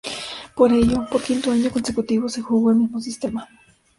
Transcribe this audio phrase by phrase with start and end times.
[0.55, 3.47] Por ello, por quinto año consecutivo, se jugó el mismo sistema.